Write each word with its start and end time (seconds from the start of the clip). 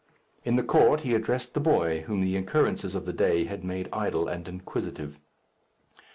In 0.43 0.55
the 0.55 0.63
court 0.63 1.01
he 1.01 1.13
addressed 1.13 1.53
the 1.53 1.59
boy, 1.59 1.99
whom 2.07 2.21
the 2.21 2.35
occurrences 2.35 2.95
of 2.95 3.05
the 3.05 3.13
day 3.13 3.43
had 3.45 3.63
made 3.63 3.87
idle 3.93 4.27
and 4.27 4.47
inquisitive. 4.47 5.19